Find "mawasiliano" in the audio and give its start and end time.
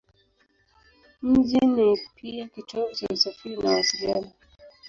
3.69-4.31